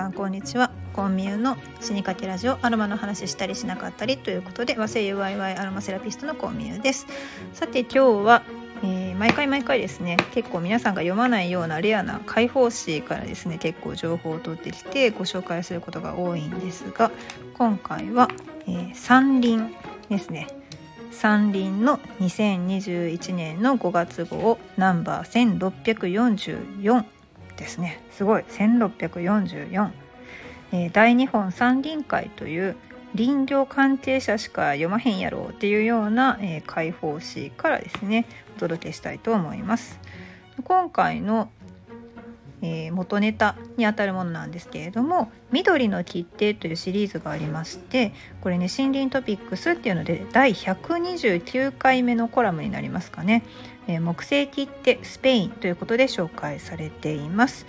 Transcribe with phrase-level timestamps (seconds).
[0.00, 0.70] さんこんにちは。
[0.94, 7.06] コンミューの死にかけラジオアロマの話したりしなかったりということで和製 UIY アロマセラピストのコンミューです。
[7.52, 8.42] さて今日は、
[8.82, 17.10] えー、毎回毎回ですね結構皆さんが読まないようなレアな解放誌からですね結構情報を取ってきてご紹介することが多いんですが
[17.52, 18.30] 今回は、
[18.66, 19.58] えー、山林
[20.08, 20.48] ですね。
[21.10, 27.04] 山林の2021年の5月号ナンバー1644
[27.60, 28.02] ですね。
[28.10, 28.42] すごい。
[28.42, 29.90] 1644、
[30.72, 32.76] えー、大日本山林会という
[33.16, 40.00] 林業関係者しか読まへんやろうっていうような、えー、解放誌からですねお届けしたいと思います。
[40.64, 41.48] 今回の
[42.62, 53.42] えー、元ネタにあたるものなんですけれども「緑の切手」というシリーズがありましてこれね森林トピックスっていうので第129回目のコラムになりますかね、
[53.88, 57.66] えー、木星切手スペインということで紹介されています。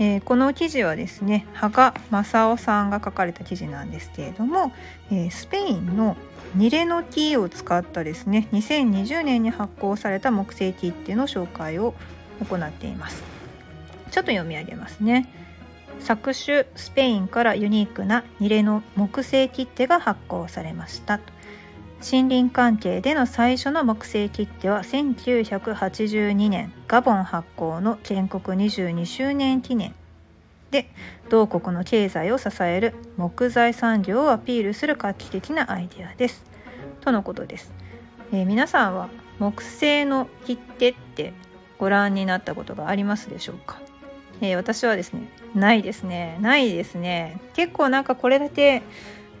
[0.00, 4.72] えー、この記事はですね羽賀正夫さんが書かれた記事なんですけれども、
[5.10, 6.16] えー、スペインの
[6.54, 11.94] ニレの木を使ったですね2020年に発行された木星切手の紹介を
[12.48, 13.38] 行っています。
[14.10, 15.28] ちょっと読み上げますね
[16.00, 21.20] 作種スペインからユニークなニレの木製切手が発行されました
[22.00, 29.94] 森林関係での最初の木製切手は1982年ガボン発行の建国22周年記念。
[30.70, 30.90] で
[31.30, 36.44] 同国の経済を支える木材産業をアピールする画期的なアイデアです。
[37.00, 37.72] とのことです、
[38.32, 41.32] えー、皆さんは木製の切手って
[41.78, 43.80] ご覧になったことがありますでしょうか？
[44.40, 46.36] えー、私はですねないですね。
[46.42, 47.40] ないですね。
[47.54, 48.82] 結構なんかこれだけ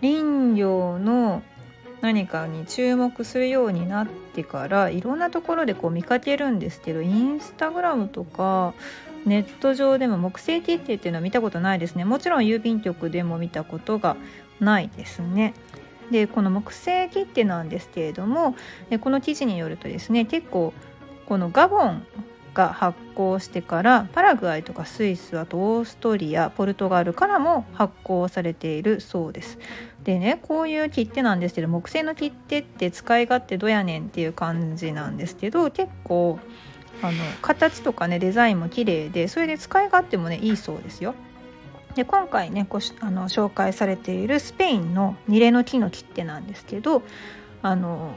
[0.00, 1.42] 林業の
[2.00, 8.74] 何かに注目するようになってからいろんなところでこう見かけるんですけどインスタグラムとか
[9.26, 12.04] ネット上でも木製切手っていうのは見たことないですね。
[12.04, 14.16] もちろん郵便局でも見たことが
[14.60, 15.54] ないですね。
[16.10, 18.54] でこの木製切手なんですけれども
[19.00, 20.72] この記事によるとですね結構
[21.26, 22.06] このガボン
[22.58, 29.60] が発行してからパラグアイとかスイスあとオーストリアポルトガルからも発行されているそうです。
[30.02, 36.40] でねこういう切手なんですけど木製の切手って使い勝手どやねんっていう感じなんですけど結構
[37.00, 41.14] あの形とかねデザインも綺麗でそれで使い勝手もねいいそうですよ。
[41.94, 47.02] で今回ねごあの紹介されているスペインのニレの木の切手なんですけど
[47.62, 48.14] あの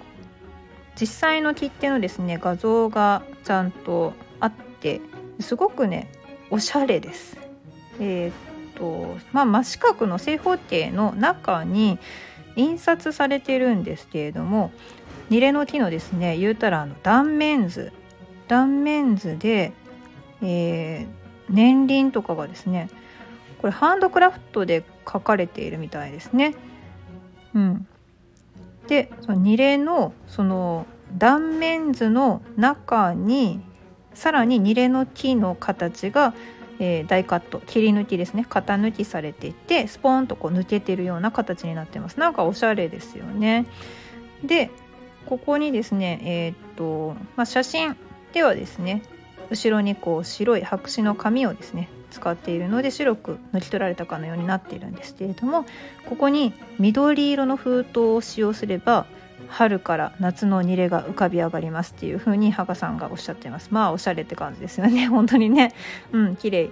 [0.99, 4.99] 実際の切手のですね画像がちゃんとあって
[5.39, 6.11] すごくね
[6.49, 7.37] おしゃれです。
[7.99, 8.33] えー、っ
[8.75, 11.99] とまあ真四角の正方形の中に
[12.55, 14.71] 印刷されてるんですけれども
[15.29, 17.93] ニレの木のですね言うたらあの断面図
[18.47, 19.71] 断面図で、
[20.41, 21.07] えー、
[21.49, 22.89] 年輪とかがですね
[23.59, 26.55] これハンドクラフトで書かれているみたいですね。
[27.53, 27.87] うん、
[28.87, 30.87] でそのニレのその
[31.17, 33.61] 断面図の中に
[34.13, 36.33] さらにニレの木の形が、
[36.79, 38.45] えー、大カット切り抜きですね。
[38.49, 42.19] 型抜きされていてスポーンとこう抜けてるような形になってます。
[42.19, 43.65] なんかおしゃれですよね。
[44.43, 44.71] で
[45.25, 47.95] ここにですねえー、っと、まあ、写真
[48.33, 49.03] ではですね
[49.49, 55.65] 後ろにこう白い白紙の紙をですね使っているので白く抜き取られたかのようになっているんですけれども
[56.05, 59.05] ここに緑色の封筒を使用すれば
[59.51, 63.67] 春から夏のニレが浮かび上がりますっていう風に羽賀さんがおっしゃってます。
[63.71, 65.07] まあおしゃれって感じですよね。
[65.11, 65.73] 本当にね。
[66.13, 66.69] うん綺麗。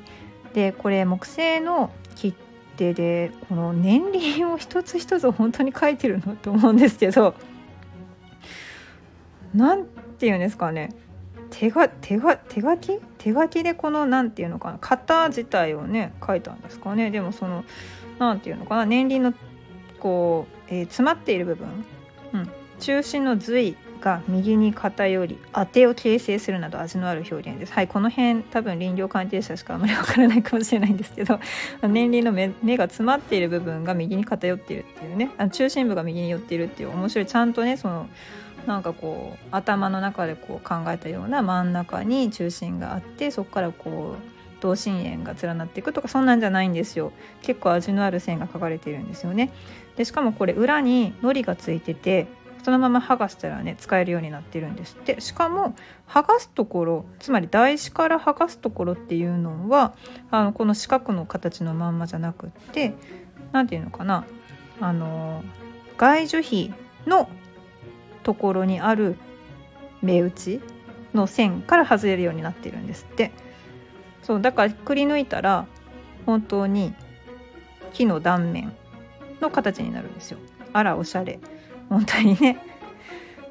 [0.53, 2.33] でこれ木製の切
[2.77, 7.35] 手でこの年輪を一つ一つ本当に書いてるのと思うんですけど
[9.53, 10.89] 何て言うんですかね。
[11.51, 12.99] 手が手が手書き？
[13.17, 14.77] 手書きでこの何て言うのかな。
[14.79, 17.11] 型自体をね書いたんですかね。
[17.11, 17.65] でもその
[18.19, 18.85] 何て言うのかな。
[18.85, 19.33] 年輪の
[19.99, 21.67] こう、えー、詰まっている部分、
[22.79, 27.73] 中心の髄が右に偏り当てを形成するなど味のある表現です。
[27.73, 31.39] はいこの辺多分林業関係者しかあまりわからないかもしれないんですけど
[31.87, 38.07] 年輪の目目が詰まっている部分が右に偏っているっていうねあ中心部が右に寄っているっていう面白いちゃんとねその
[38.65, 47.11] なんかこう頭の中でこう考えたような真ん中に中心があってそこからこう同心円が連なっていくとかそんなんじゃないんですよ。
[47.41, 49.51] 結構味のある線が描かれているんですよね。
[49.95, 52.27] でしかもこれ裏に糊がついてて
[52.63, 55.21] そのまま剥がしたらね使えるようになってるんですって。
[55.21, 55.75] しかも
[56.07, 59.93] 剥がすところつまり台紙から剥がすところっていうのは
[60.31, 62.93] あのこの四角の形のまんまじゃなくって
[63.51, 64.25] 何て言うのかな。
[64.81, 65.43] あの
[65.97, 66.73] 外樹皮
[67.05, 67.29] の
[68.23, 69.17] ところにある
[70.01, 70.61] 目打ち
[71.13, 73.31] の線から外れるようになってるんですって。
[74.23, 75.65] そうだからくり抜いたら
[76.25, 76.93] 本当に
[77.93, 78.73] 木の断面
[79.41, 80.37] の形になるんですよ。
[80.73, 81.39] あらおしゃれ。
[81.89, 82.69] 本当にね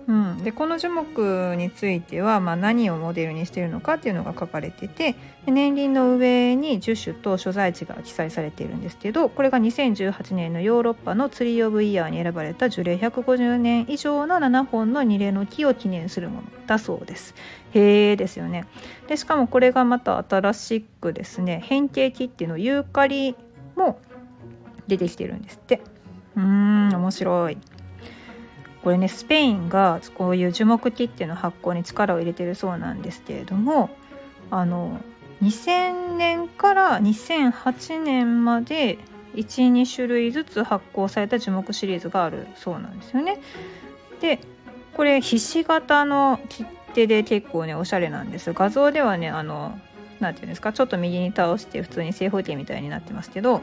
[0.08, 5.14] うん、でこの樹木については、まあ、何をモデルにしているのかっていうのが書かれてて
[5.46, 17.34] 年輪の上に樹種と所在地が記載されているんですけどこれが2018年のヨーロッパのツリー・オブ・イヤーに選ばれた樹齢150年以上の7本の二例の木を記念するものだそうです。
[17.74, 18.66] へえですよね
[19.08, 23.36] でしかもこれがまた新しくですね変形木っていうのユーカリ
[23.76, 24.00] も
[24.86, 25.82] 出てきてるんですって。
[26.34, 27.58] うーん面白い。
[28.82, 33.90] これねスペインがこういう樹木木っていうの発酵に力を入れてるそうなんですけれども
[34.50, 35.00] あの
[35.42, 38.98] 2000年から2008年まで
[39.34, 43.40] 12種類ずつ発酵された樹木シリーズがあるそうなんですよね。
[44.20, 44.40] で
[44.94, 46.64] これひし形の切
[46.94, 49.78] 手で結構ねおしゃれなんです画像ではねあの
[50.18, 53.62] 何て言うんですかちょっと右に倒して普通に正方形みたいになってますけど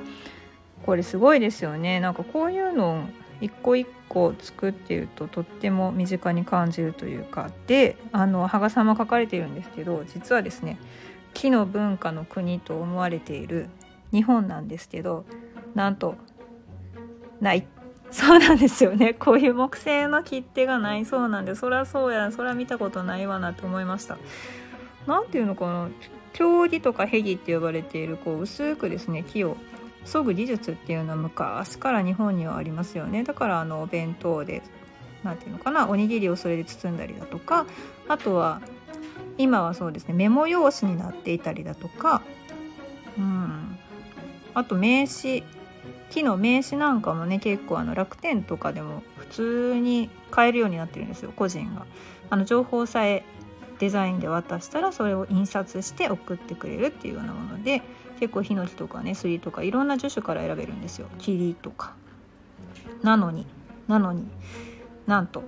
[0.86, 3.10] これすごいですよねなんかこういうの
[3.42, 10.78] 一個一個作っているととっても身近に感じるというかであの羽賀さんも書かれているんですけど実はですね
[11.34, 13.68] 木の文化の国と思われている
[14.12, 15.26] 日本なんですけど
[15.74, 16.16] なんと
[17.42, 17.68] ない。
[18.12, 19.14] そうなんですよね。
[19.14, 21.06] こういう木製の切手がない。
[21.06, 22.32] そうなんでそりゃそうや。
[22.32, 24.18] そりゃ見たことないわなと思いました。
[25.06, 25.90] 何ていうのかな。
[26.32, 29.58] 経木とかヘギって呼ばれているこう薄くですね木を
[30.06, 34.62] 削ぐ技術っていうのは昔から日本にはありますよねだからあのお弁当で
[35.24, 37.66] 何ていうのかなおにぎりをそれで包んだりだとか
[38.08, 38.62] あとは
[39.38, 42.22] 今はそうですねメモ用紙になっていたりだとか
[43.18, 43.78] うん
[44.54, 45.44] あと名刺
[46.12, 51.86] 木の名刺なんかもね結構あの楽天とかでも普通に買えるようになってるんですよ個人が。
[52.30, 53.24] あの情報さえ
[53.80, 57.82] デザインで渡したらそれを印刷して送ってくれるっていうようなもので
[58.20, 61.08] 結構ヒノキとかねスリとかいろんな樹種から選べるんですよ。
[61.20, 61.94] 霧とか。
[63.04, 63.46] なのに
[63.88, 64.26] なのに
[65.06, 65.44] なんと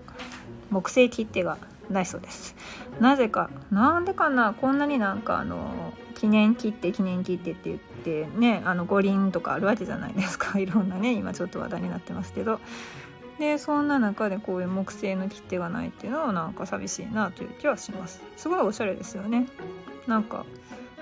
[0.69, 1.57] 木製切手が
[1.89, 2.55] ないそうです。
[2.99, 10.57] なぜかなんでかなこんなになんかあの記念切手記念切手って言ってねあの五輪とかあるわけじゃないですか。
[10.59, 12.59] いろんなね今ちょっと話題になってますけど。
[13.39, 18.23] でそんな中でこういう木製の切手がないっていうのはなんか寂しいなという気はします。
[18.35, 19.45] すごいおしゃれですよね。
[20.07, 20.43] なんか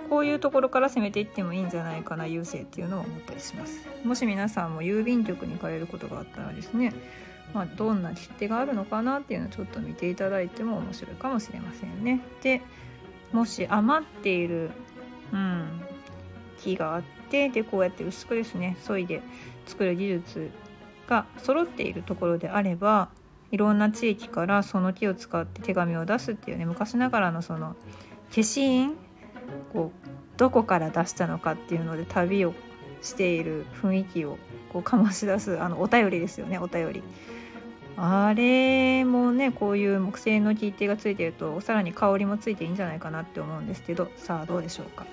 [0.10, 6.94] こういうところから攻めていってもいいんじゃないかな郵政っていうのを思ったりしますもし皆さんも郵便局に通えることがあったらですね
[7.54, 12.22] まあ、どんな切手があるのかなっていうのをちょっと見ていただいても面白いかもしれませんね。
[12.42, 12.62] で
[13.32, 14.72] もし余っている、
[15.32, 15.82] うん、
[16.60, 19.22] 木があってでこうやって薄くですね削いで
[19.66, 20.52] 作る技術
[21.08, 23.10] が揃っているところであれば
[23.52, 27.76] いろんな地域からその木を使って手紙を出すっていうね昔ながらのその
[28.32, 28.96] 消印
[29.74, 32.54] こうどこから出したのかっていうので旅を
[33.02, 34.38] している雰囲気を
[34.70, 37.04] こう醸し出すあのお便りですよねお便り。
[37.98, 45.06] あれもねこういう木製の切手がついてるとさらに香りもついていいんじゃないかなって思うんですけどさあどうでしょうか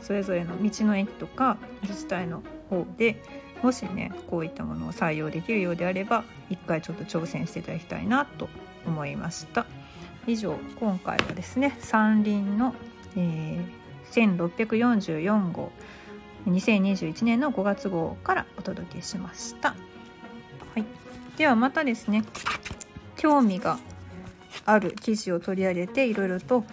[0.00, 3.20] それぞれの道の駅とか自治体の方で
[3.62, 8.48] もしねこういったものを採用できるようであれば一回ちょっと挑戦していただきたいなと
[8.86, 9.66] 思いました
[10.26, 12.74] 以上今回はですね山林の、
[13.16, 15.72] えー、1644号
[16.46, 19.76] 2021年の5月号からお届けしました、は
[20.76, 20.84] い、
[21.36, 22.24] ではまたですね
[23.16, 23.78] 興味が
[24.64, 26.64] ある記事を取り上げていろいろと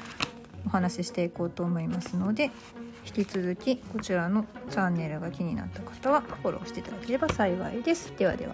[0.65, 2.51] お話ししていこうと思いますので
[3.05, 8.13] 引き続きこちらのチャンネルが気になった方はフォローしていただければ幸いです。
[8.17, 8.53] ではでは。